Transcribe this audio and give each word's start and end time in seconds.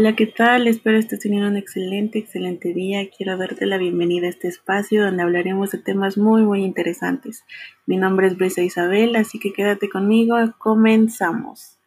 Hola, 0.00 0.14
¿qué 0.14 0.26
tal? 0.26 0.68
Espero 0.68 0.96
estés 0.96 1.18
teniendo 1.18 1.48
un 1.48 1.56
excelente, 1.56 2.20
excelente 2.20 2.72
día. 2.72 3.10
Quiero 3.10 3.36
darte 3.36 3.66
la 3.66 3.78
bienvenida 3.78 4.28
a 4.28 4.30
este 4.30 4.46
espacio 4.46 5.02
donde 5.02 5.24
hablaremos 5.24 5.72
de 5.72 5.78
temas 5.78 6.16
muy, 6.16 6.42
muy 6.42 6.62
interesantes. 6.62 7.44
Mi 7.84 7.96
nombre 7.96 8.28
es 8.28 8.36
Brisa 8.36 8.62
Isabel, 8.62 9.16
así 9.16 9.40
que 9.40 9.52
quédate 9.52 9.88
conmigo. 9.88 10.36
Comenzamos. 10.58 11.80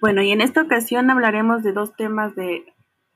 Bueno, 0.00 0.22
y 0.22 0.30
en 0.30 0.40
esta 0.40 0.62
ocasión 0.62 1.10
hablaremos 1.10 1.62
de 1.62 1.74
dos 1.74 1.94
temas 1.94 2.34
de 2.34 2.64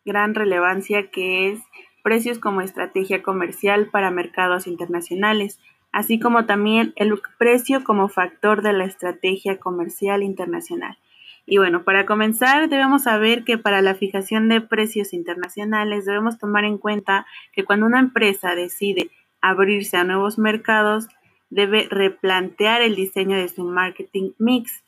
gran 0.05 0.35
relevancia 0.35 1.11
que 1.11 1.53
es 1.53 1.61
precios 2.09 2.39
como 2.39 2.63
estrategia 2.63 3.23
comercial 3.23 3.91
para 3.91 4.11
mercados 4.11 4.67
internacionales, 4.67 5.61
así 5.93 6.19
como 6.19 6.47
también 6.47 6.95
el 6.97 7.13
precio 7.37 7.85
como 7.85 8.09
factor 8.09 8.63
de 8.63 8.73
la 8.73 8.87
estrategia 8.87 9.59
comercial 9.59 10.23
internacional. 10.23 10.97
Y 11.45 11.59
bueno, 11.59 11.85
para 11.85 12.07
comenzar 12.07 12.71
debemos 12.71 13.03
saber 13.03 13.45
que 13.45 13.59
para 13.59 13.83
la 13.83 13.95
fijación 13.95 14.49
de 14.49 14.63
precios 14.63 15.13
internacionales 15.13 16.07
debemos 16.07 16.39
tomar 16.39 16.65
en 16.65 16.79
cuenta 16.79 17.27
que 17.53 17.65
cuando 17.65 17.85
una 17.85 18.01
empresa 18.01 18.55
decide 18.55 19.11
abrirse 19.43 19.99
a 19.99 20.05
nuevos 20.05 20.39
mercados, 20.39 21.09
debe 21.51 21.89
replantear 21.91 22.81
el 22.81 22.95
diseño 22.95 23.37
de 23.37 23.51
su 23.51 23.65
marketing 23.65 24.31
mix, 24.39 24.83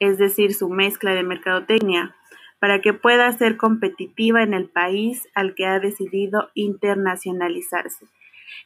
es 0.00 0.18
decir, 0.18 0.52
su 0.52 0.68
mezcla 0.68 1.14
de 1.14 1.22
mercadotecnia, 1.22 2.14
para 2.58 2.80
que 2.80 2.92
pueda 2.92 3.30
ser 3.32 3.56
competitiva 3.56 4.42
en 4.42 4.54
el 4.54 4.68
país 4.68 5.28
al 5.34 5.54
que 5.54 5.66
ha 5.66 5.78
decidido 5.78 6.50
internacionalizarse. 6.54 8.06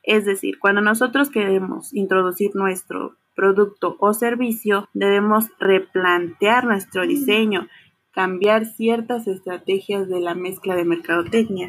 Es 0.02 0.24
decir, 0.24 0.58
cuando 0.58 0.80
nosotros 0.80 1.30
queremos 1.30 1.92
introducir 1.94 2.52
nuestro 2.54 3.16
producto 3.34 3.96
o 4.00 4.14
servicio, 4.14 4.88
debemos 4.94 5.48
replantear 5.58 6.64
nuestro 6.64 7.06
diseño, 7.06 7.68
cambiar 8.12 8.66
ciertas 8.66 9.26
estrategias 9.26 10.08
de 10.08 10.20
la 10.20 10.34
mezcla 10.34 10.74
de 10.74 10.84
mercadotecnia. 10.84 11.68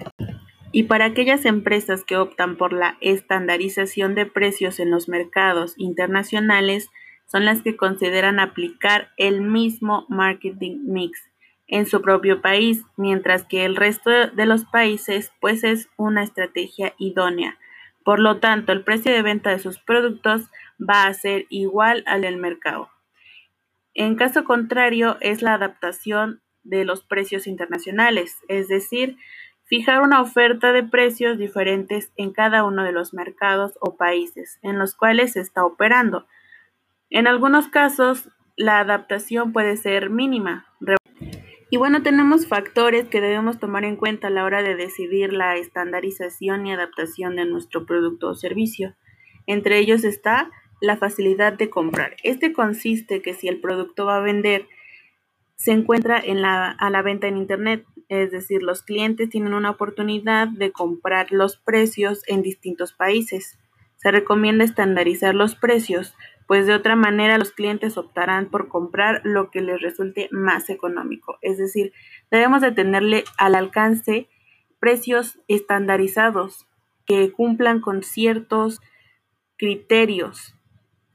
Y 0.71 0.83
para 0.83 1.05
aquellas 1.05 1.45
empresas 1.45 2.03
que 2.03 2.17
optan 2.17 2.57
por 2.57 2.73
la 2.73 2.97
estandarización 2.99 4.15
de 4.15 4.25
precios 4.25 4.79
en 4.79 4.89
los 4.91 5.07
mercados 5.07 5.75
internacionales, 5.77 6.89
son 7.25 7.45
las 7.45 7.61
que 7.61 7.77
consideran 7.77 8.39
aplicar 8.39 9.09
el 9.17 9.41
mismo 9.41 10.05
marketing 10.09 10.79
mix 10.85 11.32
en 11.67 11.85
su 11.85 12.01
propio 12.01 12.41
país, 12.41 12.83
mientras 12.97 13.45
que 13.45 13.65
el 13.65 13.75
resto 13.75 14.09
de 14.09 14.45
los 14.45 14.65
países 14.65 15.31
pues 15.39 15.63
es 15.63 15.89
una 15.97 16.23
estrategia 16.23 16.93
idónea. 16.97 17.57
Por 18.03 18.19
lo 18.19 18.39
tanto, 18.39 18.71
el 18.71 18.83
precio 18.83 19.11
de 19.11 19.21
venta 19.21 19.49
de 19.51 19.59
sus 19.59 19.79
productos 19.79 20.49
va 20.79 21.05
a 21.05 21.13
ser 21.13 21.45
igual 21.49 22.03
al 22.05 22.21
del 22.21 22.37
mercado. 22.37 22.89
En 23.93 24.15
caso 24.15 24.43
contrario, 24.43 25.17
es 25.21 25.41
la 25.41 25.53
adaptación 25.53 26.41
de 26.63 26.83
los 26.85 27.03
precios 27.03 27.47
internacionales, 27.47 28.39
es 28.47 28.67
decir, 28.67 29.17
fijar 29.65 30.01
una 30.01 30.21
oferta 30.21 30.73
de 30.73 30.83
precios 30.83 31.37
diferentes 31.37 32.11
en 32.15 32.31
cada 32.31 32.63
uno 32.63 32.83
de 32.83 32.91
los 32.91 33.13
mercados 33.13 33.73
o 33.79 33.95
países 33.95 34.59
en 34.61 34.79
los 34.79 34.95
cuales 34.95 35.33
se 35.33 35.41
está 35.41 35.65
operando. 35.65 36.27
En 37.09 37.27
algunos 37.27 37.67
casos, 37.67 38.29
la 38.55 38.79
adaptación 38.79 39.53
puede 39.53 39.77
ser 39.77 40.09
mínima, 40.09 40.65
y 41.73 41.77
bueno, 41.77 42.03
tenemos 42.03 42.45
factores 42.45 43.07
que 43.07 43.19
debemos 43.19 43.57
tomar 43.57 43.83
en 43.83 43.95
cuenta 43.95 44.27
a 44.27 44.29
la 44.29 44.43
hora 44.43 44.61
de 44.61 44.75
decidir 44.75 45.33
la 45.33 45.55
estandarización 45.55 46.67
y 46.67 46.71
adaptación 46.71 47.35
de 47.35 47.45
nuestro 47.45 47.87
producto 47.87 48.29
o 48.29 48.35
servicio. 48.35 48.93
Entre 49.47 49.79
ellos 49.79 50.03
está 50.03 50.51
la 50.81 50.97
facilidad 50.97 51.53
de 51.53 51.71
comprar. 51.71 52.15
Este 52.21 52.53
consiste 52.53 53.23
que 53.23 53.33
si 53.33 53.47
el 53.47 53.59
producto 53.59 54.05
va 54.05 54.17
a 54.17 54.21
vender 54.21 54.67
se 55.55 55.71
encuentra 55.71 56.21
a 56.21 56.89
la 56.91 57.01
venta 57.01 57.25
en 57.25 57.37
Internet, 57.37 57.87
es 58.07 58.29
decir, 58.29 58.61
los 58.61 58.83
clientes 58.83 59.31
tienen 59.31 59.55
una 59.55 59.71
oportunidad 59.71 60.49
de 60.49 60.71
comprar 60.71 61.31
los 61.31 61.57
precios 61.57 62.21
en 62.27 62.43
distintos 62.43 62.93
países. 62.93 63.57
Se 63.95 64.11
recomienda 64.11 64.63
estandarizar 64.63 65.33
los 65.33 65.55
precios 65.55 66.13
pues 66.47 66.67
de 66.67 66.73
otra 66.73 66.95
manera 66.95 67.37
los 67.37 67.51
clientes 67.51 67.97
optarán 67.97 68.49
por 68.49 68.67
comprar 68.67 69.21
lo 69.23 69.49
que 69.51 69.61
les 69.61 69.81
resulte 69.81 70.29
más 70.31 70.69
económico. 70.69 71.37
Es 71.41 71.57
decir, 71.57 71.93
debemos 72.31 72.61
de 72.61 72.71
tenerle 72.71 73.23
al 73.37 73.55
alcance 73.55 74.27
precios 74.79 75.39
estandarizados 75.47 76.67
que 77.05 77.31
cumplan 77.31 77.79
con 77.79 78.03
ciertos 78.03 78.81
criterios, 79.57 80.55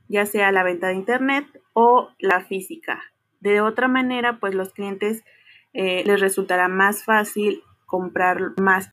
ya 0.09 0.27
sea 0.27 0.53
la 0.53 0.63
venta 0.63 0.89
de 0.89 0.95
Internet 0.95 1.47
o 1.73 2.11
la 2.19 2.45
física. 2.45 3.03
De 3.41 3.61
otra 3.61 3.89
manera, 3.89 4.41
pues 4.41 4.55
los 4.55 4.73
clientes 4.73 5.25
eh, 5.73 6.03
les 6.07 6.21
resultará 6.21 6.69
más 6.69 7.05
fácil 7.05 7.63
comprar 7.87 8.53
más. 8.61 8.91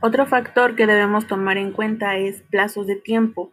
Otro 0.00 0.26
factor 0.26 0.74
que 0.76 0.86
debemos 0.86 1.26
tomar 1.26 1.56
en 1.56 1.72
cuenta 1.72 2.16
es 2.16 2.42
plazos 2.42 2.86
de 2.86 2.96
tiempo. 2.96 3.52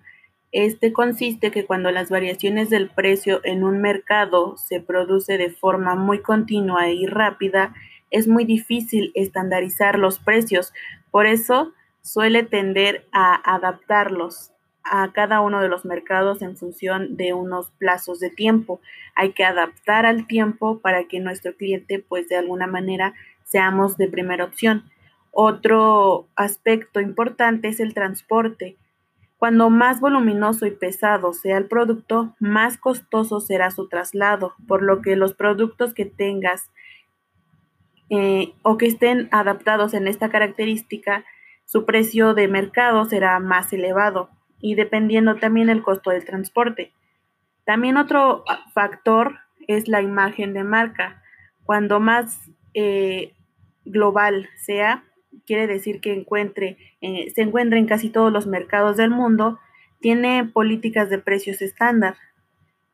Este 0.51 0.91
consiste 0.91 1.49
que 1.49 1.65
cuando 1.65 1.91
las 1.91 2.09
variaciones 2.09 2.69
del 2.69 2.89
precio 2.89 3.39
en 3.45 3.63
un 3.63 3.79
mercado 3.79 4.57
se 4.57 4.81
produce 4.81 5.37
de 5.37 5.49
forma 5.49 5.95
muy 5.95 6.19
continua 6.19 6.89
y 6.89 7.05
rápida, 7.05 7.73
es 8.09 8.27
muy 8.27 8.43
difícil 8.43 9.11
estandarizar 9.15 9.97
los 9.97 10.19
precios. 10.19 10.73
Por 11.09 11.25
eso 11.25 11.71
suele 12.01 12.43
tender 12.43 13.07
a 13.13 13.35
adaptarlos 13.55 14.51
a 14.83 15.13
cada 15.13 15.39
uno 15.39 15.61
de 15.61 15.69
los 15.69 15.85
mercados 15.85 16.41
en 16.41 16.57
función 16.57 17.15
de 17.15 17.33
unos 17.33 17.71
plazos 17.77 18.19
de 18.19 18.29
tiempo. 18.29 18.81
Hay 19.15 19.31
que 19.31 19.45
adaptar 19.45 20.05
al 20.05 20.27
tiempo 20.27 20.79
para 20.79 21.05
que 21.05 21.21
nuestro 21.21 21.55
cliente, 21.55 21.99
pues 21.99 22.27
de 22.27 22.35
alguna 22.35 22.67
manera, 22.67 23.13
seamos 23.45 23.95
de 23.95 24.09
primera 24.09 24.43
opción. 24.43 24.89
Otro 25.31 26.27
aspecto 26.35 26.99
importante 26.99 27.69
es 27.69 27.79
el 27.79 27.93
transporte. 27.93 28.75
Cuando 29.41 29.71
más 29.71 29.99
voluminoso 29.99 30.67
y 30.67 30.69
pesado 30.71 31.33
sea 31.33 31.57
el 31.57 31.65
producto, 31.65 32.35
más 32.39 32.77
costoso 32.77 33.39
será 33.39 33.71
su 33.71 33.87
traslado, 33.87 34.53
por 34.67 34.83
lo 34.83 35.01
que 35.01 35.15
los 35.15 35.33
productos 35.33 35.95
que 35.95 36.05
tengas 36.05 36.69
eh, 38.11 38.53
o 38.61 38.77
que 38.77 38.85
estén 38.85 39.29
adaptados 39.31 39.95
en 39.95 40.07
esta 40.07 40.29
característica, 40.29 41.25
su 41.65 41.87
precio 41.87 42.35
de 42.35 42.47
mercado 42.49 43.03
será 43.05 43.39
más 43.39 43.73
elevado 43.73 44.29
y 44.59 44.75
dependiendo 44.75 45.37
también 45.37 45.71
el 45.71 45.81
costo 45.81 46.11
del 46.11 46.23
transporte. 46.23 46.93
También 47.65 47.97
otro 47.97 48.43
factor 48.75 49.39
es 49.67 49.87
la 49.87 50.03
imagen 50.03 50.53
de 50.53 50.63
marca. 50.63 51.23
Cuando 51.63 51.99
más 51.99 52.51
eh, 52.75 53.33
global 53.85 54.49
sea, 54.57 55.03
quiere 55.45 55.67
decir 55.67 56.01
que 56.01 56.13
encuentre, 56.13 56.77
eh, 57.01 57.31
se 57.33 57.41
encuentra 57.41 57.79
en 57.79 57.87
casi 57.87 58.09
todos 58.09 58.31
los 58.31 58.47
mercados 58.47 58.97
del 58.97 59.09
mundo, 59.09 59.59
tiene 59.99 60.45
políticas 60.45 61.09
de 61.09 61.19
precios 61.19 61.61
estándar, 61.61 62.15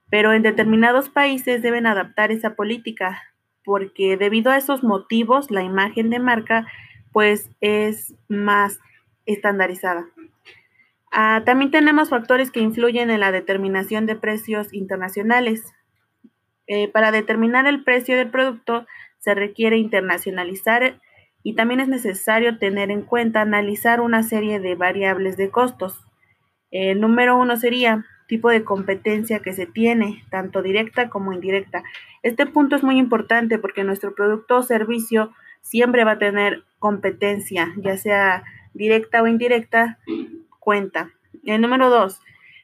pero 0.09 0.33
en 0.33 0.43
determinados 0.43 1.09
países 1.09 1.61
deben 1.61 1.87
adaptar 1.87 2.31
esa 2.31 2.55
política 2.55 3.23
porque 3.63 4.15
debido 4.15 4.51
a 4.51 4.57
esos 4.57 4.83
motivos 4.83 5.51
la 5.51 5.61
imagen 5.61 6.09
de 6.09 6.19
marca 6.19 6.67
pues 7.11 7.49
es 7.61 8.13
más 8.29 8.79
estandarizada. 9.25 10.05
Ah, 11.11 11.43
también 11.45 11.71
tenemos 11.71 12.09
factores 12.09 12.51
que 12.51 12.59
influyen 12.59 13.09
en 13.09 13.19
la 13.19 13.31
determinación 13.31 14.05
de 14.05 14.15
precios 14.15 14.73
internacionales. 14.73 15.63
Eh, 16.67 16.89
para 16.89 17.11
determinar 17.11 17.65
el 17.65 17.83
precio 17.83 18.15
del 18.17 18.29
producto 18.29 18.85
se 19.19 19.33
requiere 19.33 19.77
internacionalizar 19.77 21.01
y 21.47 21.53
también 21.53 21.79
es 21.79 21.87
necesario 21.87 22.57
tener 22.57 22.91
en 22.91 23.03
cuenta 23.03 23.39
analizar 23.39 24.01
una 24.01 24.21
serie 24.21 24.59
de 24.59 24.75
variables 24.75 25.37
de 25.37 25.49
costos. 25.49 26.03
El 26.71 26.99
número 26.99 27.37
uno 27.37 27.55
sería 27.55 28.05
tipo 28.27 28.49
de 28.49 28.65
competencia 28.65 29.39
que 29.39 29.53
se 29.53 29.65
tiene, 29.65 30.25
tanto 30.29 30.61
directa 30.61 31.07
como 31.07 31.31
indirecta. 31.31 31.83
Este 32.21 32.47
punto 32.47 32.75
es 32.75 32.83
muy 32.83 32.97
importante 32.97 33.59
porque 33.59 33.85
nuestro 33.85 34.13
producto 34.13 34.57
o 34.57 34.61
servicio 34.61 35.31
siempre 35.61 36.03
va 36.03 36.11
a 36.11 36.19
tener 36.19 36.65
competencia, 36.79 37.73
ya 37.77 37.95
sea 37.95 38.43
directa 38.73 39.23
o 39.23 39.27
indirecta, 39.27 39.99
cuenta. 40.59 41.11
El 41.45 41.61
número 41.61 41.89
dos, 41.89 42.19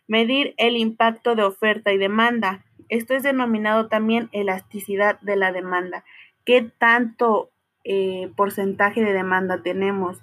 medir 0.09 0.55
el 0.57 0.75
impacto 0.75 1.35
de 1.35 1.43
oferta 1.43 1.93
y 1.93 1.97
demanda. 1.97 2.65
Esto 2.89 3.13
es 3.13 3.23
denominado 3.23 3.87
también 3.87 4.27
elasticidad 4.33 5.21
de 5.21 5.37
la 5.37 5.53
demanda. 5.53 6.03
¿Qué 6.43 6.69
tanto 6.77 7.52
eh, 7.83 8.31
porcentaje 8.35 9.03
de 9.03 9.13
demanda 9.13 9.61
tenemos, 9.61 10.21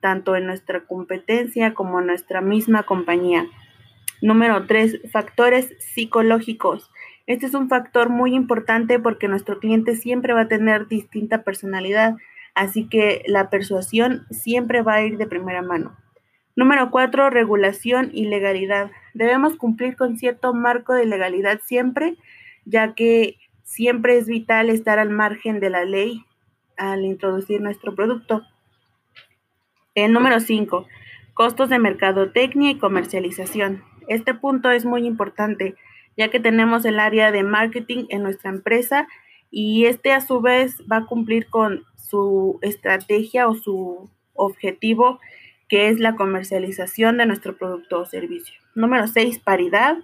tanto 0.00 0.36
en 0.36 0.46
nuestra 0.46 0.84
competencia 0.84 1.74
como 1.74 2.00
en 2.00 2.06
nuestra 2.06 2.40
misma 2.40 2.82
compañía. 2.82 3.46
Número 4.20 4.66
tres, 4.66 5.00
factores 5.10 5.74
psicológicos. 5.78 6.90
Este 7.26 7.46
es 7.46 7.54
un 7.54 7.68
factor 7.68 8.08
muy 8.08 8.34
importante 8.34 8.98
porque 8.98 9.28
nuestro 9.28 9.58
cliente 9.58 9.96
siempre 9.96 10.32
va 10.32 10.42
a 10.42 10.48
tener 10.48 10.88
distinta 10.88 11.44
personalidad, 11.44 12.16
así 12.54 12.88
que 12.88 13.22
la 13.26 13.48
persuasión 13.48 14.26
siempre 14.30 14.82
va 14.82 14.94
a 14.94 15.02
ir 15.02 15.16
de 15.16 15.26
primera 15.26 15.62
mano. 15.62 15.96
Número 16.56 16.90
cuatro, 16.90 17.30
regulación 17.30 18.10
y 18.12 18.26
legalidad. 18.26 18.90
Debemos 19.14 19.56
cumplir 19.56 19.96
con 19.96 20.18
cierto 20.18 20.52
marco 20.52 20.92
de 20.92 21.06
legalidad 21.06 21.60
siempre, 21.64 22.16
ya 22.66 22.94
que 22.94 23.38
siempre 23.62 24.18
es 24.18 24.26
vital 24.26 24.68
estar 24.68 24.98
al 24.98 25.10
margen 25.10 25.60
de 25.60 25.70
la 25.70 25.84
ley 25.84 26.26
al 26.76 27.04
introducir 27.04 27.60
nuestro 27.60 27.94
producto. 27.94 28.42
El 29.94 30.12
número 30.12 30.40
5. 30.40 30.86
Costos 31.34 31.68
de 31.68 31.78
mercadotecnia 31.78 32.70
y 32.70 32.78
comercialización. 32.78 33.84
Este 34.08 34.34
punto 34.34 34.70
es 34.70 34.84
muy 34.84 35.06
importante, 35.06 35.76
ya 36.16 36.28
que 36.28 36.40
tenemos 36.40 36.84
el 36.84 36.98
área 36.98 37.30
de 37.30 37.42
marketing 37.42 38.06
en 38.08 38.22
nuestra 38.22 38.50
empresa 38.50 39.06
y 39.50 39.86
este 39.86 40.12
a 40.12 40.20
su 40.20 40.40
vez 40.40 40.82
va 40.90 40.98
a 40.98 41.06
cumplir 41.06 41.48
con 41.48 41.84
su 41.96 42.58
estrategia 42.62 43.48
o 43.48 43.54
su 43.54 44.10
objetivo, 44.34 45.20
que 45.68 45.88
es 45.88 46.00
la 46.00 46.16
comercialización 46.16 47.16
de 47.18 47.26
nuestro 47.26 47.56
producto 47.56 48.00
o 48.00 48.06
servicio. 48.06 48.60
Número 48.74 49.06
6, 49.06 49.38
paridad. 49.38 49.96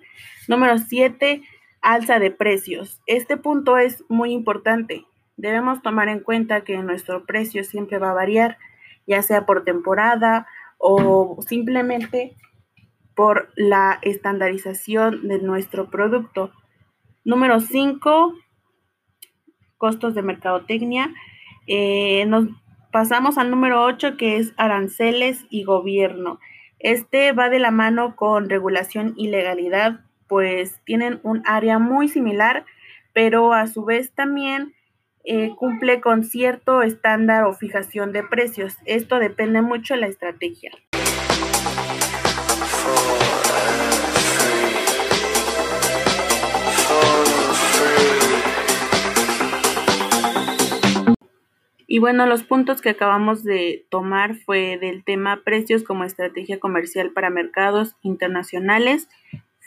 Número 0.46 0.78
7, 0.78 1.42
alza 1.80 2.18
de 2.18 2.30
precios. 2.30 3.00
Este 3.06 3.36
punto 3.36 3.78
es 3.78 4.04
muy 4.08 4.32
importante. 4.32 5.04
Debemos 5.38 5.82
tomar 5.82 6.08
en 6.08 6.18
cuenta 6.18 6.64
que 6.64 6.76
nuestro 6.78 7.24
precio 7.24 7.62
siempre 7.62 7.98
va 7.98 8.10
a 8.10 8.14
variar, 8.14 8.58
ya 9.06 9.22
sea 9.22 9.46
por 9.46 9.62
temporada 9.62 10.48
o 10.78 11.38
simplemente 11.46 12.36
por 13.14 13.52
la 13.54 14.00
estandarización 14.02 15.28
de 15.28 15.38
nuestro 15.38 15.90
producto. 15.90 16.50
Número 17.24 17.60
5, 17.60 18.34
costos 19.76 20.16
de 20.16 20.22
mercadotecnia. 20.22 21.14
Eh, 21.68 22.26
nos 22.26 22.48
pasamos 22.90 23.38
al 23.38 23.52
número 23.52 23.84
8 23.84 24.16
que 24.16 24.38
es 24.38 24.52
aranceles 24.56 25.46
y 25.50 25.62
gobierno. 25.62 26.40
Este 26.80 27.30
va 27.30 27.48
de 27.48 27.60
la 27.60 27.70
mano 27.70 28.16
con 28.16 28.50
regulación 28.50 29.14
y 29.16 29.28
legalidad, 29.28 30.00
pues 30.26 30.80
tienen 30.84 31.20
un 31.22 31.42
área 31.46 31.78
muy 31.78 32.08
similar, 32.08 32.64
pero 33.12 33.52
a 33.52 33.68
su 33.68 33.84
vez 33.84 34.12
también 34.12 34.74
eh, 35.30 35.54
cumple 35.56 36.00
con 36.00 36.24
cierto 36.24 36.80
estándar 36.80 37.44
o 37.44 37.52
fijación 37.52 38.12
de 38.12 38.22
precios. 38.22 38.78
Esto 38.86 39.18
depende 39.18 39.60
mucho 39.60 39.92
de 39.92 40.00
la 40.00 40.06
estrategia. 40.06 40.70
Y 51.86 51.98
bueno, 51.98 52.24
los 52.24 52.44
puntos 52.44 52.80
que 52.80 52.88
acabamos 52.88 53.44
de 53.44 53.86
tomar 53.90 54.34
fue 54.34 54.78
del 54.78 55.04
tema 55.04 55.42
precios 55.44 55.84
como 55.84 56.04
estrategia 56.04 56.58
comercial 56.58 57.12
para 57.12 57.28
mercados 57.28 57.96
internacionales. 58.00 59.10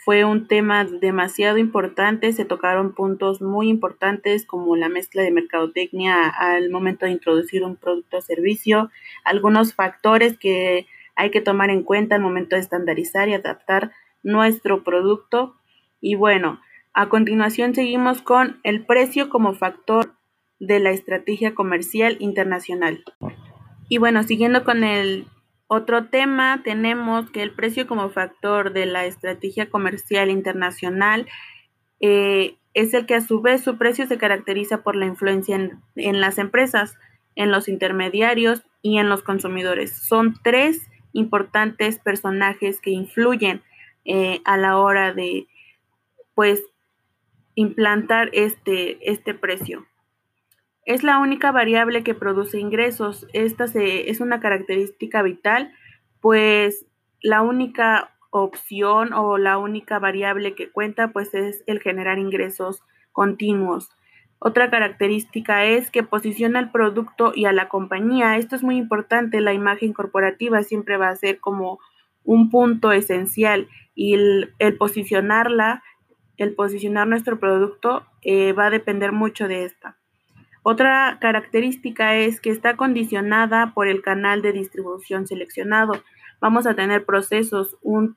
Fue 0.04 0.24
un 0.24 0.48
tema 0.48 0.84
demasiado 0.84 1.58
importante, 1.58 2.32
se 2.32 2.44
tocaron 2.44 2.92
puntos 2.92 3.40
muy 3.40 3.68
importantes 3.68 4.44
como 4.44 4.74
la 4.74 4.88
mezcla 4.88 5.22
de 5.22 5.30
mercadotecnia 5.30 6.28
al 6.28 6.70
momento 6.70 7.06
de 7.06 7.12
introducir 7.12 7.62
un 7.62 7.76
producto 7.76 8.16
o 8.16 8.20
servicio, 8.20 8.90
algunos 9.24 9.74
factores 9.74 10.36
que 10.38 10.88
hay 11.14 11.30
que 11.30 11.40
tomar 11.40 11.70
en 11.70 11.84
cuenta 11.84 12.16
al 12.16 12.20
momento 12.20 12.56
de 12.56 12.62
estandarizar 12.62 13.28
y 13.28 13.34
adaptar 13.34 13.92
nuestro 14.24 14.82
producto. 14.82 15.54
Y 16.00 16.16
bueno, 16.16 16.60
a 16.94 17.08
continuación 17.08 17.72
seguimos 17.72 18.22
con 18.22 18.60
el 18.64 18.84
precio 18.84 19.28
como 19.28 19.54
factor 19.54 20.16
de 20.58 20.80
la 20.80 20.90
estrategia 20.90 21.54
comercial 21.54 22.16
internacional. 22.18 23.04
Y 23.88 23.98
bueno, 23.98 24.24
siguiendo 24.24 24.64
con 24.64 24.82
el 24.82 25.26
otro 25.66 26.08
tema, 26.08 26.62
tenemos 26.64 27.30
que 27.30 27.42
el 27.42 27.54
precio 27.54 27.86
como 27.86 28.10
factor 28.10 28.72
de 28.72 28.86
la 28.86 29.06
estrategia 29.06 29.70
comercial 29.70 30.30
internacional 30.30 31.26
eh, 32.00 32.56
es 32.74 32.94
el 32.94 33.06
que 33.06 33.14
a 33.14 33.20
su 33.20 33.40
vez 33.40 33.62
su 33.62 33.78
precio 33.78 34.06
se 34.06 34.18
caracteriza 34.18 34.82
por 34.82 34.96
la 34.96 35.06
influencia 35.06 35.56
en, 35.56 36.20
las 36.20 36.38
empresas, 36.38 36.96
en 37.36 37.50
los 37.50 37.68
intermediarios 37.68 38.62
y 38.82 38.98
en 38.98 39.08
los 39.08 39.22
consumidores. 39.22 39.96
Son 39.96 40.34
tres 40.42 40.90
importantes 41.12 41.98
personajes 41.98 42.80
que 42.80 42.90
influyen 42.90 43.62
eh, 44.04 44.40
a 44.44 44.56
la 44.56 44.78
hora 44.78 45.12
de 45.12 45.46
pues 46.34 46.62
implantar 47.54 48.30
este, 48.32 49.10
este 49.10 49.34
precio. 49.34 49.86
Es 50.84 51.04
la 51.04 51.18
única 51.18 51.52
variable 51.52 52.02
que 52.02 52.14
produce 52.14 52.58
ingresos. 52.58 53.26
Esta 53.32 53.66
es 53.74 54.20
una 54.20 54.40
característica 54.40 55.22
vital, 55.22 55.72
pues 56.20 56.86
la 57.20 57.42
única 57.42 58.16
opción 58.30 59.12
o 59.12 59.38
la 59.38 59.58
única 59.58 59.98
variable 59.98 60.54
que 60.54 60.70
cuenta 60.70 61.12
pues 61.12 61.34
es 61.34 61.62
el 61.66 61.80
generar 61.80 62.18
ingresos 62.18 62.82
continuos. 63.12 63.90
Otra 64.40 64.70
característica 64.70 65.64
es 65.66 65.90
que 65.92 66.02
posiciona 66.02 66.58
el 66.58 66.72
producto 66.72 67.32
y 67.32 67.44
a 67.44 67.52
la 67.52 67.68
compañía. 67.68 68.36
Esto 68.36 68.56
es 68.56 68.64
muy 68.64 68.76
importante. 68.76 69.40
La 69.40 69.52
imagen 69.52 69.92
corporativa 69.92 70.64
siempre 70.64 70.96
va 70.96 71.10
a 71.10 71.16
ser 71.16 71.38
como 71.38 71.78
un 72.24 72.50
punto 72.50 72.90
esencial 72.90 73.68
y 73.94 74.14
el, 74.14 74.52
posicionarla, 74.78 75.84
el 76.38 76.56
posicionar 76.56 77.06
nuestro 77.06 77.38
producto 77.38 78.04
eh, 78.22 78.52
va 78.52 78.66
a 78.66 78.70
depender 78.70 79.12
mucho 79.12 79.46
de 79.46 79.64
esta. 79.64 80.01
Otra 80.62 81.18
característica 81.20 82.16
es 82.16 82.40
que 82.40 82.50
está 82.50 82.76
condicionada 82.76 83.72
por 83.74 83.88
el 83.88 84.00
canal 84.00 84.42
de 84.42 84.52
distribución 84.52 85.26
seleccionado. 85.26 86.04
Vamos 86.40 86.66
a 86.66 86.74
tener 86.74 87.04
procesos, 87.04 87.76
un, 87.82 88.16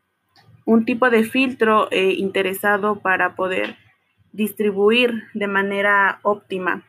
tipo 0.86 1.10
de 1.10 1.24
filtro 1.24 1.88
eh, 1.92 2.14
interesado 2.14 3.00
para 3.00 3.36
poder 3.36 3.78
distribuir 4.32 5.24
de 5.34 5.48
manera 5.48 6.20
óptima. 6.22 6.84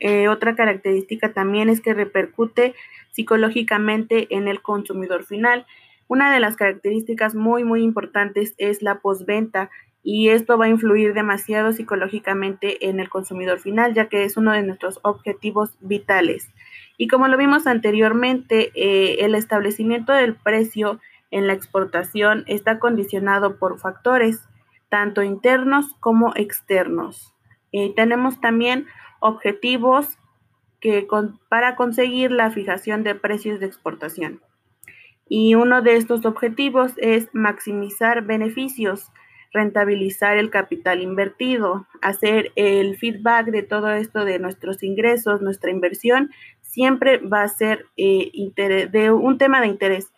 Eh, 0.00 0.28
otra 0.28 0.54
característica 0.54 1.32
también 1.32 1.68
es 1.68 1.80
que 1.80 1.94
repercute 1.94 2.74
psicológicamente 3.12 4.34
en 4.34 4.46
el 4.46 4.60
consumidor 4.60 5.24
final. 5.24 5.66
Una 6.06 6.32
de 6.32 6.40
las 6.40 6.56
características 6.56 7.34
muy, 7.34 7.64
muy 7.64 7.82
importantes 7.82 8.54
es 8.58 8.82
la 8.82 9.00
postventa 9.00 9.70
y 10.10 10.30
esto 10.30 10.56
va 10.56 10.64
a 10.64 10.70
influir 10.70 11.12
demasiado 11.12 11.70
psicológicamente 11.74 12.88
en 12.88 12.98
el 12.98 13.10
consumidor 13.10 13.58
final, 13.58 13.92
ya 13.92 14.08
que 14.08 14.24
es 14.24 14.38
uno 14.38 14.52
de 14.52 14.62
nuestros 14.62 15.00
objetivos 15.02 15.76
vitales. 15.80 16.48
Y 16.96 17.08
como 17.08 17.28
lo 17.28 17.36
vimos 17.36 17.66
anteriormente, 17.66 18.72
eh, 18.74 19.22
el 19.26 19.34
establecimiento 19.34 20.14
del 20.14 20.34
precio 20.34 20.98
en 21.30 21.46
la 21.46 21.52
exportación 21.52 22.44
está 22.46 22.78
condicionado 22.78 23.58
por 23.58 23.78
factores 23.80 24.40
tanto 24.88 25.22
internos 25.22 25.94
como 26.00 26.32
externos. 26.36 27.34
Eh, 27.72 27.92
tenemos 27.94 28.40
también 28.40 28.86
objetivos 29.20 30.16
que 30.80 31.06
para 31.50 31.76
conseguir 31.76 32.30
la 32.30 32.50
fijación 32.50 33.02
de 33.02 33.14
precios 33.14 33.60
de 33.60 33.66
exportación. 33.66 34.40
Y 35.28 35.54
uno 35.54 35.82
de 35.82 35.96
estos 35.96 36.24
objetivos 36.24 36.94
es 36.96 37.28
maximizar 37.34 38.22
beneficios 38.24 39.10
rentabilizar 39.52 40.36
el 40.36 40.50
capital 40.50 41.00
invertido, 41.00 41.86
hacer 42.02 42.52
el 42.56 42.96
feedback 42.96 43.46
de 43.46 43.62
todo 43.62 43.90
esto 43.92 44.24
de 44.24 44.38
nuestros 44.38 44.82
ingresos, 44.82 45.40
nuestra 45.40 45.70
inversión, 45.70 46.30
siempre 46.60 47.18
va 47.18 47.42
a 47.42 47.48
ser 47.48 47.86
eh, 47.96 48.30
de 48.90 49.10
un 49.10 49.38
tema 49.38 49.60
de 49.60 49.68
interés. 49.68 50.12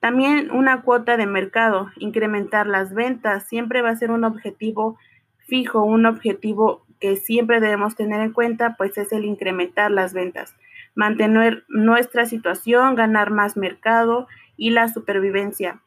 También 0.00 0.50
una 0.50 0.82
cuota 0.82 1.16
de 1.16 1.26
mercado, 1.26 1.88
incrementar 1.96 2.66
las 2.66 2.92
ventas, 2.92 3.48
siempre 3.48 3.80
va 3.80 3.90
a 3.90 3.96
ser 3.96 4.10
un 4.10 4.24
objetivo 4.24 4.98
fijo, 5.38 5.82
un 5.82 6.04
objetivo 6.06 6.84
que 7.00 7.16
siempre 7.16 7.60
debemos 7.60 7.96
tener 7.96 8.20
en 8.20 8.32
cuenta, 8.32 8.76
pues 8.76 8.96
es 8.98 9.12
el 9.12 9.24
incrementar 9.24 9.90
las 9.90 10.12
ventas, 10.12 10.54
mantener 10.94 11.64
nuestra 11.68 12.26
situación, 12.26 12.94
ganar 12.94 13.30
más 13.30 13.56
mercado 13.56 14.26
y 14.56 14.70
la 14.70 14.88
supervivencia. 14.88 15.80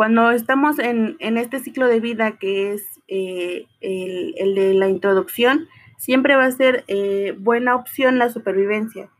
Cuando 0.00 0.30
estamos 0.30 0.78
en, 0.78 1.18
este 1.20 1.58
ciclo 1.58 1.86
de 1.86 2.00
vida 2.00 2.38
que 2.38 2.72
es 2.72 2.88
eh, 3.06 3.66
el, 3.82 4.54
de 4.54 4.72
la 4.72 4.88
introducción, 4.88 5.68
siempre 5.98 6.36
va 6.36 6.46
a 6.46 6.50
ser 6.52 6.84
eh, 6.88 7.34
buena 7.38 7.76
opción 7.76 8.16
la 8.16 8.30
supervivencia. 8.30 9.10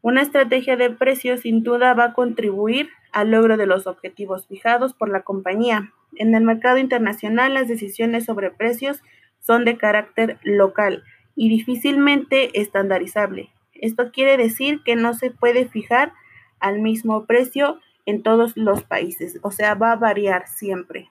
Una 0.00 0.22
estrategia 0.22 0.78
de 0.78 0.88
precios 0.88 1.40
sin 1.40 1.62
duda 1.62 1.92
va 1.92 2.04
a 2.04 2.12
contribuir 2.14 2.88
al 3.12 3.32
logro 3.32 3.58
de 3.58 3.66
los 3.66 3.86
objetivos 3.86 4.46
fijados 4.46 4.94
por 4.94 5.10
la 5.10 5.24
compañía. 5.24 5.92
En 6.16 6.34
el 6.34 6.42
mercado 6.42 6.78
internacional 6.78 7.52
las 7.52 7.68
decisiones 7.68 8.24
sobre 8.24 8.50
precios 8.50 9.02
son 9.40 9.66
de 9.66 9.76
carácter 9.76 10.38
local 10.42 11.04
y 11.36 11.50
difícilmente 11.50 12.58
estandarizable. 12.58 13.50
Esto 13.74 14.10
quiere 14.10 14.38
decir 14.38 14.80
que 14.86 14.96
no 14.96 15.12
se 15.12 15.30
puede 15.30 15.68
fijar 15.68 16.14
al 16.60 16.80
mismo 16.80 17.26
precio 17.26 17.78
en 18.08 18.22
todos 18.22 18.56
los 18.56 18.84
países, 18.84 19.38
o 19.42 19.50
sea, 19.50 19.74
va 19.74 19.92
a 19.92 19.96
variar 19.96 20.48
siempre. 20.48 21.10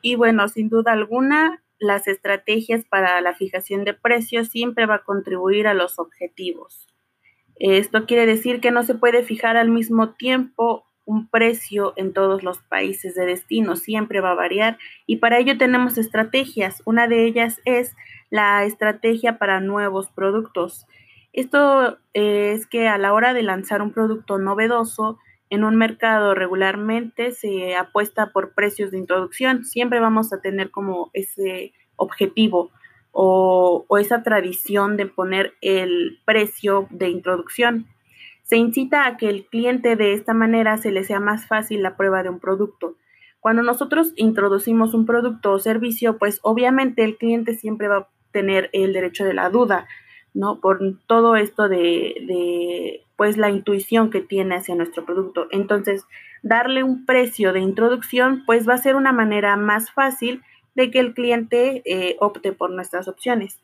Y 0.00 0.16
bueno, 0.16 0.48
sin 0.48 0.68
duda 0.68 0.90
alguna, 0.90 1.62
las 1.78 2.08
estrategias 2.08 2.84
para 2.84 3.20
la 3.20 3.34
fijación 3.34 3.84
de 3.84 3.94
precios 3.94 4.48
siempre 4.48 4.86
va 4.86 4.96
a 4.96 5.04
contribuir 5.04 5.68
a 5.68 5.74
los 5.74 6.00
objetivos. 6.00 6.88
Esto 7.54 8.04
quiere 8.06 8.26
decir 8.26 8.60
que 8.60 8.72
no 8.72 8.82
se 8.82 8.96
puede 8.96 9.22
fijar 9.22 9.56
al 9.56 9.70
mismo 9.70 10.14
tiempo 10.14 10.84
un 11.04 11.28
precio 11.28 11.92
en 11.94 12.12
todos 12.12 12.42
los 12.42 12.58
países 12.62 13.14
de 13.14 13.24
destino, 13.24 13.76
siempre 13.76 14.20
va 14.20 14.32
a 14.32 14.36
variar 14.36 14.78
y 15.06 15.18
para 15.18 15.38
ello 15.38 15.56
tenemos 15.56 15.98
estrategias. 15.98 16.82
Una 16.84 17.06
de 17.06 17.26
ellas 17.26 17.60
es 17.64 17.94
la 18.28 18.64
estrategia 18.64 19.38
para 19.38 19.60
nuevos 19.60 20.10
productos. 20.10 20.84
Esto 21.32 21.98
es 22.12 22.66
que 22.66 22.88
a 22.88 22.98
la 22.98 23.12
hora 23.12 23.34
de 23.34 23.44
lanzar 23.44 23.82
un 23.82 23.92
producto 23.92 24.38
novedoso 24.38 25.20
en 25.52 25.64
un 25.64 25.76
mercado 25.76 26.34
regularmente 26.34 27.32
se 27.32 27.76
apuesta 27.76 28.32
por 28.32 28.54
precios 28.54 28.90
de 28.90 28.96
introducción. 28.96 29.66
Siempre 29.66 30.00
vamos 30.00 30.32
a 30.32 30.40
tener 30.40 30.70
como 30.70 31.10
ese 31.12 31.74
objetivo 31.96 32.70
o, 33.10 33.84
o 33.86 33.98
esa 33.98 34.22
tradición 34.22 34.96
de 34.96 35.04
poner 35.04 35.52
el 35.60 36.20
precio 36.24 36.88
de 36.88 37.10
introducción. 37.10 37.86
Se 38.44 38.56
incita 38.56 39.06
a 39.06 39.18
que 39.18 39.28
el 39.28 39.44
cliente 39.44 39.94
de 39.94 40.14
esta 40.14 40.32
manera 40.32 40.78
se 40.78 40.90
le 40.90 41.04
sea 41.04 41.20
más 41.20 41.46
fácil 41.46 41.82
la 41.82 41.98
prueba 41.98 42.22
de 42.22 42.30
un 42.30 42.40
producto. 42.40 42.96
Cuando 43.38 43.62
nosotros 43.62 44.14
introducimos 44.16 44.94
un 44.94 45.04
producto 45.04 45.52
o 45.52 45.58
servicio, 45.58 46.16
pues 46.16 46.40
obviamente 46.40 47.04
el 47.04 47.18
cliente 47.18 47.52
siempre 47.56 47.88
va 47.88 47.96
a 47.98 48.08
tener 48.30 48.70
el 48.72 48.94
derecho 48.94 49.26
de 49.26 49.34
la 49.34 49.50
duda, 49.50 49.86
¿no? 50.32 50.60
Por 50.60 50.80
todo 51.06 51.36
esto 51.36 51.68
de, 51.68 52.14
de 52.26 53.04
pues 53.22 53.36
la 53.36 53.50
intuición 53.50 54.10
que 54.10 54.20
tiene 54.20 54.56
hacia 54.56 54.74
nuestro 54.74 55.04
producto. 55.04 55.46
Entonces, 55.52 56.04
darle 56.42 56.82
un 56.82 57.06
precio 57.06 57.52
de 57.52 57.60
introducción, 57.60 58.42
pues 58.46 58.68
va 58.68 58.74
a 58.74 58.78
ser 58.78 58.96
una 58.96 59.12
manera 59.12 59.56
más 59.56 59.92
fácil 59.92 60.42
de 60.74 60.90
que 60.90 60.98
el 60.98 61.14
cliente 61.14 61.82
eh, 61.84 62.16
opte 62.18 62.52
por 62.52 62.72
nuestras 62.72 63.06
opciones. 63.06 63.62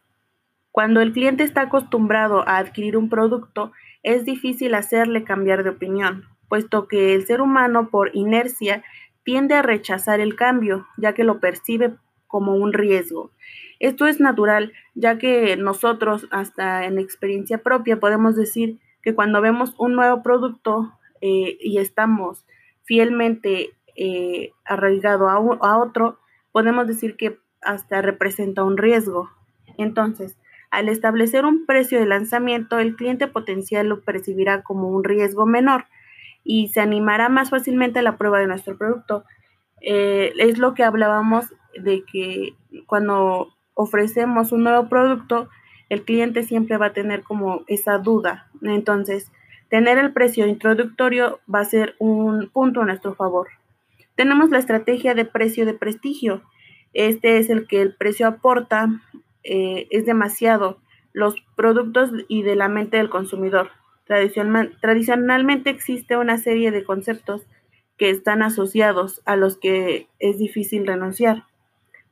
Cuando 0.71 1.01
el 1.01 1.13
cliente 1.13 1.43
está 1.43 1.63
acostumbrado 1.63 2.49
a 2.49 2.59
adquirir 2.59 2.97
un 2.97 3.09
producto, 3.09 3.73
es 4.05 4.25
difícil 4.25 4.77
hacerle 4.77 5.25
cambiar 5.25 5.65
de 5.65 5.71
opinión, 5.71 6.27
puesto 6.49 6.87
que 6.87 7.17
el 7.17 7.27
ser 7.27 7.41
humano 7.41 7.89
por 7.91 8.15
inercia 8.15 8.85
tiende 9.25 9.57
a 9.57 9.63
rechazar 9.63 10.21
el 10.21 10.37
cambio, 10.37 10.87
ya 10.99 11.15
que 11.15 11.25
lo 11.25 11.41
percibe 11.41 11.97
como 12.29 12.55
un 12.55 12.73
riesgo. 12.73 13.33
Esto 13.81 14.07
es 14.07 14.21
natural, 14.21 14.73
ya 14.95 15.19
que 15.19 15.57
nosotros, 15.57 16.29
hasta 16.31 16.85
en 16.85 17.01
experiencia 17.01 17.59
propia, 17.59 17.99
podemos 17.99 18.37
decir 18.37 18.79
que 19.09 19.15
cuando 19.15 19.41
vemos 19.41 19.75
un 19.79 19.95
nuevo 19.95 20.23
producto 20.23 20.93
eh, 21.23 21.57
y 21.63 21.79
estamos 21.79 22.45
fielmente 22.85 23.71
eh, 23.97 24.53
arraigado 24.67 25.31
a, 25.31 25.37
a 25.37 25.79
otro, 25.79 26.19
podemos 26.53 26.87
decir 26.87 27.17
que 27.17 27.39
hasta 27.63 28.03
representa 28.03 28.65
un 28.65 28.77
riesgo. 28.77 29.31
Entonces, 29.79 30.37
al 30.71 30.91
establecer 30.91 31.47
un 31.47 31.65
precio 31.65 31.99
de 31.99 32.05
lanzamiento, 32.05 32.79
el 32.79 32.97
cliente 32.97 33.29
potencial 33.29 33.89
lo 33.89 34.03
percibirá 34.03 34.63
como 34.63 34.91
un 34.91 35.05
riesgo 35.05 35.47
menor 35.47 35.87
y 36.45 36.69
se 36.69 36.83
animará 36.83 37.31
más 37.31 37.49
fácilmente 37.49 38.01
a 38.01 38.03
la 38.03 38.19
prueba 38.19 38.41
de 38.41 38.47
nuestro 38.47 38.77
producto. 38.77 39.25
Eh, 39.81 40.35
es 40.39 40.59
lo 40.59 40.75
que 40.75 40.85
hablábamos 40.85 41.47
de 41.83 42.05
que 42.05 42.57
cuando 42.87 43.49
ofrecemos 43.73 44.53
un 44.53 44.65
nuevo 44.65 44.91
producto, 44.91 45.49
el 45.89 46.05
cliente 46.05 46.43
siempre 46.43 46.77
va 46.77 46.87
a 46.87 46.93
tener 46.93 47.23
como 47.23 47.65
esa 47.67 47.99
duda. 47.99 48.49
Entonces, 48.63 49.31
tener 49.69 49.99
el 49.99 50.13
precio 50.13 50.47
introductorio 50.47 51.41
va 51.53 51.61
a 51.61 51.65
ser 51.65 51.95
un 51.99 52.49
punto 52.51 52.83
a 52.83 52.87
nuestro 52.87 53.15
favor. 53.15 53.49
Tenemos 54.15 54.51
la 54.51 54.59
estrategia 54.59 55.15
de 55.15 55.25
precio 55.25 55.65
de 55.65 55.75
prestigio. 55.75 56.43
Este 56.93 57.39
es 57.39 57.51
el 57.51 57.67
que 57.67 57.83
el 57.83 57.95
precio 57.95 58.27
aporta 58.27 58.89
eh, 59.45 59.87
es 59.91 60.05
demasiado 60.07 60.79
los 61.13 61.37
productos 61.57 62.11
y 62.29 62.43
de 62.43 62.57
la 62.57 62.69
mente 62.69 62.97
del 62.97 63.11
consumidor. 63.11 63.71
tradicionalmente 64.07 65.71
existe 65.71 66.17
una 66.17 66.39
serie 66.39 66.71
de 66.71 66.85
conceptos 66.85 67.47
que 67.97 68.11
están 68.11 68.43
asociados 68.43 69.21
a 69.25 69.37
los 69.37 69.59
que 69.59 70.09
es 70.19 70.39
difícil 70.39 70.87
renunciar. 70.87 71.45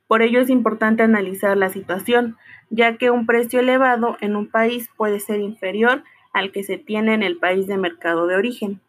Por 0.08 0.22
ello 0.22 0.40
es 0.40 0.50
importante 0.50 1.02
analizar 1.02 1.56
la 1.56 1.70
situación, 1.70 2.36
ya 2.70 2.96
que 2.96 3.10
un 3.10 3.26
precio 3.26 3.60
elevado 3.60 4.16
en 4.20 4.36
un 4.36 4.48
país 4.48 4.88
puede 4.96 5.20
ser 5.20 5.40
inferior 5.40 6.04
al 6.32 6.52
que 6.52 6.62
se 6.62 6.78
tiene 6.78 7.14
en 7.14 7.22
el 7.22 7.38
país 7.38 7.66
de 7.66 7.78
mercado 7.78 8.26
de 8.26 8.36
origen. 8.36 8.80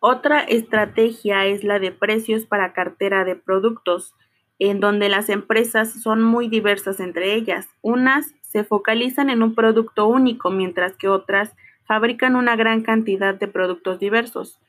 Otra 0.00 0.40
estrategia 0.40 1.46
es 1.46 1.64
la 1.64 1.78
de 1.78 1.90
precios 1.90 2.46
para 2.46 2.72
cartera 2.72 3.24
de 3.24 3.34
productos 3.34 4.14
en 4.58 4.80
donde 4.80 5.08
las 5.08 5.28
empresas 5.28 6.00
son 6.02 6.22
muy 6.22 6.48
diversas 6.48 7.00
entre 7.00 7.34
ellas. 7.34 7.68
Unas 7.82 8.34
se 8.42 8.64
focalizan 8.64 9.30
en 9.30 9.42
un 9.42 9.54
producto 9.54 10.06
único, 10.06 10.50
mientras 10.50 10.96
que 10.96 11.08
otras 11.08 11.54
fabrican 11.86 12.36
una 12.36 12.56
gran 12.56 12.82
cantidad 12.82 13.34
de 13.34 13.48
productos 13.48 13.98
diversos. 13.98 14.60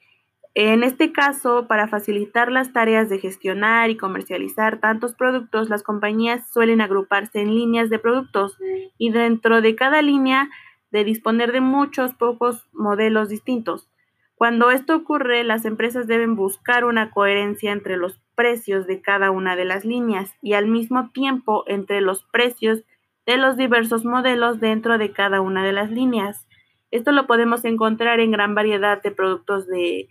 En 0.55 0.83
este 0.83 1.11
caso, 1.11 1.67
para 1.67 1.87
facilitar 1.87 2.51
las 2.51 2.73
tareas 2.73 3.07
de 3.07 3.19
gestionar 3.19 3.89
y 3.89 3.97
comercializar 3.97 4.79
tantos 4.79 5.13
productos, 5.13 5.69
las 5.69 5.83
compañías 5.83 6.51
suelen 6.51 6.81
agruparse 6.81 7.41
en 7.41 7.53
líneas 7.53 7.89
de 7.89 7.99
productos 7.99 8.57
y 8.97 9.11
dentro 9.11 9.61
de 9.61 9.75
cada 9.75 10.01
línea 10.01 10.49
de 10.91 11.03
disponer 11.03 11.51
de 11.51 11.61
muchos 11.61 12.13
pocos 12.13 12.67
modelos 12.73 13.29
distintos. 13.29 13.89
Cuando 14.35 14.71
esto 14.71 14.95
ocurre, 14.95 15.43
las 15.43 15.65
empresas 15.65 16.07
deben 16.07 16.35
buscar 16.35 16.85
una 16.85 17.11
coherencia 17.11 17.71
entre 17.71 17.97
los 17.97 18.19
precios 18.35 18.87
de 18.87 19.01
cada 19.01 19.31
una 19.31 19.55
de 19.55 19.65
las 19.65 19.85
líneas 19.85 20.33
y 20.41 20.53
al 20.53 20.67
mismo 20.67 21.11
tiempo 21.11 21.63
entre 21.67 22.01
los 22.01 22.23
precios 22.23 22.83
de 23.25 23.37
los 23.37 23.57
diversos 23.57 24.05
modelos 24.05 24.59
dentro 24.59 24.97
de 24.97 25.11
cada 25.11 25.41
una 25.41 25.63
de 25.63 25.73
las 25.73 25.91
líneas. 25.91 26.47
Esto 26.89 27.11
lo 27.11 27.27
podemos 27.27 27.65
encontrar 27.65 28.19
en 28.19 28.31
gran 28.31 28.55
variedad 28.55 29.01
de 29.03 29.11
productos 29.11 29.67
de 29.67 30.07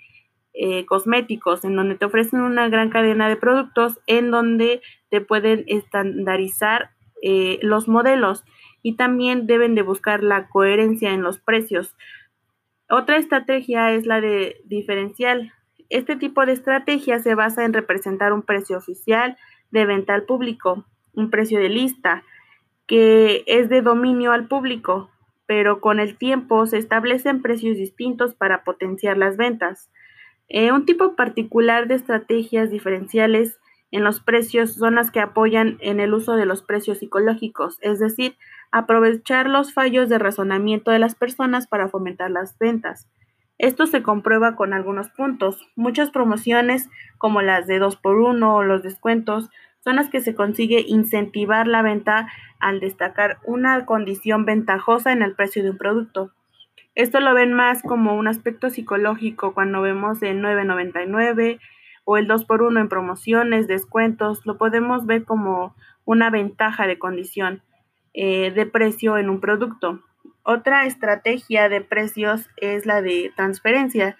eh, 0.60 0.84
cosméticos, 0.86 1.64
en 1.64 1.76
donde 1.76 1.94
te 1.94 2.04
ofrecen 2.04 2.40
una 2.40 2.68
gran 2.68 2.90
cadena 2.90 3.28
de 3.28 3.36
productos 3.36 4.00
en 4.08 4.32
donde 4.32 4.82
te 5.08 5.20
pueden 5.20 5.62
estandarizar 5.68 6.90
eh, 7.22 7.60
los 7.62 7.86
modelos 7.86 8.44
y 8.82 8.96
también 8.96 9.46
deben 9.46 9.76
de 9.76 9.82
buscar 9.82 10.24
la 10.24 10.48
coherencia 10.48 11.12
en 11.12 11.22
los 11.22 11.38
precios. 11.38 11.96
Otra 12.90 13.18
estrategia 13.18 13.92
es 13.92 14.04
la 14.04 14.20
de 14.20 14.60
diferencial. 14.64 15.52
Este 15.90 16.16
tipo 16.16 16.44
de 16.44 16.54
estrategia 16.54 17.20
se 17.20 17.36
basa 17.36 17.64
en 17.64 17.72
representar 17.72 18.32
un 18.32 18.42
precio 18.42 18.78
oficial 18.78 19.36
de 19.70 19.86
venta 19.86 20.14
al 20.14 20.24
público, 20.24 20.86
un 21.12 21.30
precio 21.30 21.60
de 21.60 21.68
lista, 21.68 22.24
que 22.88 23.44
es 23.46 23.68
de 23.68 23.80
dominio 23.80 24.32
al 24.32 24.48
público, 24.48 25.12
pero 25.46 25.80
con 25.80 26.00
el 26.00 26.18
tiempo 26.18 26.66
se 26.66 26.78
establecen 26.78 27.42
precios 27.42 27.76
distintos 27.76 28.34
para 28.34 28.64
potenciar 28.64 29.16
las 29.18 29.36
ventas. 29.36 29.88
Eh, 30.48 30.72
un 30.72 30.86
tipo 30.86 31.14
particular 31.14 31.88
de 31.88 31.94
estrategias 31.94 32.70
diferenciales 32.70 33.58
en 33.90 34.04
los 34.04 34.20
precios 34.20 34.74
son 34.74 34.94
las 34.94 35.10
que 35.10 35.20
apoyan 35.20 35.78
en 35.80 36.00
el 36.00 36.12
uso 36.14 36.36
de 36.36 36.46
los 36.46 36.62
precios 36.62 36.98
psicológicos, 36.98 37.78
es 37.80 37.98
decir, 37.98 38.36
aprovechar 38.70 39.48
los 39.48 39.72
fallos 39.72 40.08
de 40.08 40.18
razonamiento 40.18 40.90
de 40.90 40.98
las 40.98 41.14
personas 41.14 41.66
para 41.66 41.88
fomentar 41.88 42.30
las 42.30 42.58
ventas. 42.58 43.08
Esto 43.58 43.86
se 43.86 44.02
comprueba 44.02 44.56
con 44.56 44.72
algunos 44.72 45.08
puntos. 45.10 45.66
Muchas 45.74 46.10
promociones, 46.10 46.88
como 47.18 47.42
las 47.42 47.66
de 47.66 47.80
2x1 47.80 48.54
o 48.54 48.62
los 48.62 48.82
descuentos, 48.82 49.50
son 49.80 49.96
las 49.96 50.10
que 50.10 50.20
se 50.20 50.34
consigue 50.34 50.84
incentivar 50.86 51.66
la 51.66 51.82
venta 51.82 52.28
al 52.60 52.78
destacar 52.78 53.38
una 53.44 53.84
condición 53.84 54.44
ventajosa 54.44 55.12
en 55.12 55.22
el 55.22 55.34
precio 55.34 55.62
de 55.62 55.70
un 55.70 55.78
producto. 55.78 56.32
Esto 56.98 57.20
lo 57.20 57.32
ven 57.32 57.52
más 57.52 57.80
como 57.82 58.16
un 58.16 58.26
aspecto 58.26 58.70
psicológico 58.70 59.54
cuando 59.54 59.80
vemos 59.80 60.20
el 60.20 60.42
9.99 60.42 61.60
o 62.02 62.16
el 62.16 62.26
2x1 62.26 62.80
en 62.80 62.88
promociones, 62.88 63.68
descuentos, 63.68 64.44
lo 64.44 64.58
podemos 64.58 65.06
ver 65.06 65.24
como 65.24 65.76
una 66.04 66.28
ventaja 66.28 66.88
de 66.88 66.98
condición 66.98 67.62
eh, 68.14 68.50
de 68.50 68.66
precio 68.66 69.16
en 69.16 69.30
un 69.30 69.38
producto. 69.38 70.02
Otra 70.42 70.86
estrategia 70.86 71.68
de 71.68 71.82
precios 71.82 72.50
es 72.56 72.84
la 72.84 73.00
de 73.00 73.32
transferencia. 73.36 74.16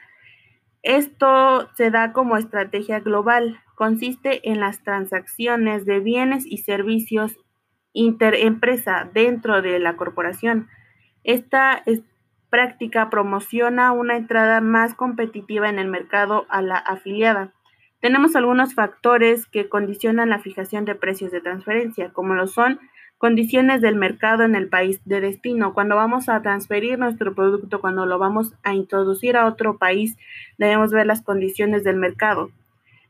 Esto 0.85 1.69
se 1.75 1.91
da 1.91 2.13
como 2.13 2.37
estrategia 2.37 3.01
global. 3.01 3.59
Consiste 3.75 4.49
en 4.49 4.61
las 4.61 4.85
transacciones 4.85 5.85
de 5.85 5.99
bienes 5.99 6.47
y 6.47 6.59
servicios 6.59 7.39
interempresa 7.93 9.11
dentro 9.13 9.63
de 9.63 9.81
la 9.81 9.97
corporación. 9.97 10.69
Esta 11.25 11.83
práctica 12.51 13.11
promociona 13.11 13.93
una 13.93 14.17
entrada 14.17 14.61
más 14.61 14.95
competitiva 14.95 15.69
en 15.69 15.79
el 15.79 15.89
mercado 15.89 16.47
a 16.49 16.63
la 16.63 16.77
afiliada. 16.77 17.53
Tenemos 18.01 18.37
algunos 18.37 18.75
factores 18.75 19.47
que 19.47 19.69
condicionan 19.69 20.31
la 20.31 20.39
fijación 20.39 20.85
de 20.85 20.95
precios 20.95 21.33
de 21.33 21.41
transferencia, 21.41 22.11
como 22.13 22.35
lo 22.35 22.47
son 22.47 22.79
Condiciones 23.19 23.81
del 23.81 23.97
mercado 23.97 24.45
en 24.45 24.55
el 24.55 24.69
país 24.69 25.01
de 25.05 25.21
destino. 25.21 25.75
Cuando 25.75 25.97
vamos 25.97 26.29
a 26.29 26.41
transferir 26.41 27.01
nuestro 27.01 27.35
producto, 27.35 27.81
cuando 27.81 28.07
lo 28.07 28.17
vamos 28.21 28.55
a 28.63 28.75
introducir 28.75 29.37
a 29.37 29.47
otro 29.47 29.77
país, 29.77 30.17
debemos 30.57 30.93
ver 30.93 31.07
las 31.07 31.23
condiciones 31.23 31.83
del 31.83 31.97
mercado. 31.97 32.53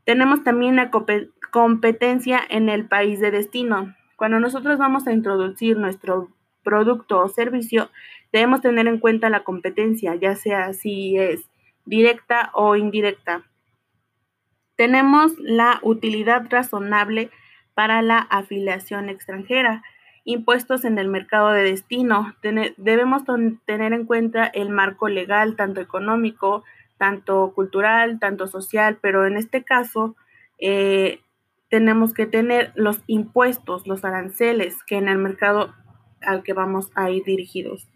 Tenemos 0.07 0.43
también 0.43 0.77
la 0.77 0.91
competencia 1.51 2.41
en 2.49 2.71
el 2.71 2.87
país 2.87 3.21
de 3.21 3.31
destino. 3.31 3.95
Cuando 4.17 4.41
nosotros 4.41 4.79
vamos 4.79 5.07
a 5.07 5.13
introducir 5.13 5.77
nuestro 5.77 6.31
producto 6.63 7.21
o 7.21 7.29
servicio, 7.29 7.91
debemos 8.33 8.61
tener 8.61 8.87
en 8.87 8.99
cuenta 8.99 9.31
la 9.31 9.45
competencia, 9.45 10.15
ya 10.15 10.37
sea 10.37 10.73
si 10.73 11.17
es 11.17 11.49
directa 11.85 12.51
o 12.55 12.77
indirecta. 12.77 13.45
Tenemos 14.77 15.33
la 15.39 15.81
utilidad 15.83 16.47
razonable 16.51 17.31
para 17.75 18.03
la 18.03 18.19
afiliación 18.19 19.09
extranjera, 19.09 19.83
impuestos 20.25 20.85
en 20.85 20.99
el 20.99 21.09
mercado 21.09 21.51
de 21.51 21.63
destino. 21.63 22.35
debemos 22.77 23.23
tener 23.65 23.93
en 23.93 24.05
cuenta 24.05 24.45
el 24.47 24.69
marco 24.69 25.09
legal, 25.09 25.57
tanto 25.57 25.81
económico, 25.81 26.65
tanto 26.99 27.53
cultural, 27.55 28.19
tanto 28.19 28.47
social, 28.47 28.99
pero 29.01 29.27
en 29.27 29.37
este 29.37 29.65
caso 29.65 30.17
eh, 30.59 31.21
tenemos 31.71 32.13
que 32.13 32.27
tener 32.27 32.73
los 32.75 33.01
impuestos, 33.07 33.87
los 33.87 34.05
aranceles 34.05 34.83
que 34.85 34.97
en 34.97 35.09
el 35.09 35.19
mercado 35.19 35.75
al 36.21 36.43
que 36.43 36.53
vamos 36.53 36.91
a 36.95 37.11
ir 37.11 37.25
dirigidos. 37.25 37.89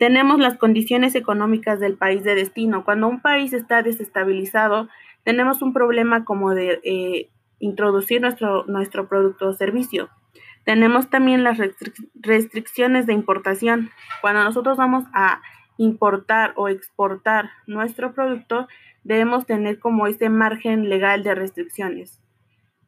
Tenemos 0.00 0.38
las 0.38 0.56
condiciones 0.56 1.14
económicas 1.14 1.78
del 1.78 1.98
país 1.98 2.24
de 2.24 2.34
destino. 2.34 2.86
Cuando 2.86 3.06
un 3.06 3.20
país 3.20 3.52
está 3.52 3.82
desestabilizado, 3.82 4.88
tenemos 5.24 5.60
un 5.60 5.74
problema 5.74 6.24
como 6.24 6.54
de 6.54 6.80
eh, 6.84 7.28
introducir 7.58 8.22
nuestro, 8.22 8.64
nuestro 8.64 9.10
producto 9.10 9.48
o 9.48 9.52
servicio. 9.52 10.08
Tenemos 10.64 11.10
también 11.10 11.44
las 11.44 11.58
restricciones 12.14 13.04
de 13.04 13.12
importación. 13.12 13.90
Cuando 14.22 14.42
nosotros 14.42 14.78
vamos 14.78 15.04
a 15.12 15.42
importar 15.76 16.54
o 16.56 16.68
exportar 16.70 17.50
nuestro 17.66 18.14
producto, 18.14 18.68
debemos 19.04 19.44
tener 19.44 19.80
como 19.80 20.06
ese 20.06 20.30
margen 20.30 20.88
legal 20.88 21.22
de 21.22 21.34
restricciones. 21.34 22.22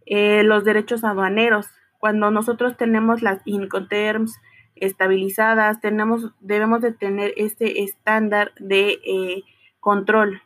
Eh, 0.07 0.45
los 0.45 0.65
derechos 0.65 1.05
aduaneros. 1.05 1.67
Cuando 1.99 2.31
nosotros 2.31 2.79
tenemos 2.79 3.21
las 3.21 3.43
Incoterms 3.45 4.41
estabilizadas, 4.85 5.81
tenemos, 5.81 6.33
debemos 6.41 6.81
de 6.81 6.93
tener 6.93 7.33
este 7.37 7.83
estándar 7.83 8.53
de 8.59 9.01
eh, 9.05 9.43
control. 9.81 10.43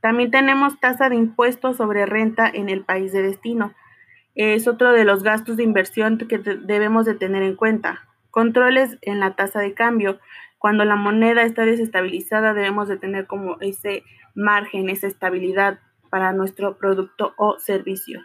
También 0.00 0.30
tenemos 0.30 0.78
tasa 0.80 1.08
de 1.08 1.16
impuestos 1.16 1.76
sobre 1.76 2.06
renta 2.06 2.48
en 2.48 2.68
el 2.68 2.84
país 2.84 3.12
de 3.12 3.22
destino. 3.22 3.74
Es 4.34 4.68
otro 4.68 4.92
de 4.92 5.04
los 5.04 5.22
gastos 5.22 5.56
de 5.56 5.64
inversión 5.64 6.18
que 6.18 6.38
debemos 6.38 7.04
de 7.04 7.14
tener 7.14 7.42
en 7.42 7.56
cuenta. 7.56 8.06
Controles 8.30 8.98
en 9.02 9.18
la 9.18 9.34
tasa 9.34 9.60
de 9.60 9.74
cambio. 9.74 10.20
Cuando 10.58 10.84
la 10.84 10.96
moneda 10.96 11.42
está 11.42 11.64
desestabilizada 11.64 12.54
debemos 12.54 12.88
de 12.88 12.96
tener 12.96 13.26
como 13.26 13.56
ese 13.60 14.04
margen, 14.34 14.88
esa 14.88 15.08
estabilidad 15.08 15.80
para 16.10 16.32
nuestro 16.32 16.78
producto 16.78 17.34
o 17.36 17.58
servicio. 17.58 18.20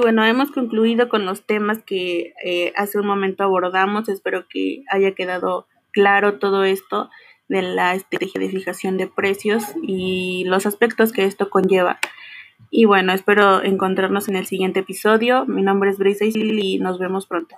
Y 0.00 0.02
bueno, 0.02 0.24
hemos 0.24 0.50
concluido 0.50 1.10
con 1.10 1.26
los 1.26 1.44
temas 1.44 1.82
que 1.82 2.32
eh, 2.42 2.72
hace 2.74 2.98
un 2.98 3.06
momento 3.06 3.44
abordamos. 3.44 4.08
Espero 4.08 4.48
que 4.48 4.82
haya 4.88 5.14
quedado 5.14 5.66
claro 5.92 6.38
todo 6.38 6.64
esto 6.64 7.10
de 7.50 7.60
la 7.60 7.94
estrategia 7.94 8.40
de 8.40 8.48
fijación 8.48 8.96
de 8.96 9.08
precios 9.08 9.62
y 9.82 10.44
los 10.46 10.64
aspectos 10.64 11.12
que 11.12 11.26
esto 11.26 11.50
conlleva. 11.50 11.98
Y 12.70 12.86
bueno, 12.86 13.12
espero 13.12 13.62
encontrarnos 13.62 14.30
en 14.30 14.36
el 14.36 14.46
siguiente 14.46 14.80
episodio. 14.80 15.44
Mi 15.44 15.60
nombre 15.60 15.90
es 15.90 15.98
Brisa 15.98 16.24
y 16.24 16.78
nos 16.78 16.98
vemos 16.98 17.26
pronto. 17.26 17.56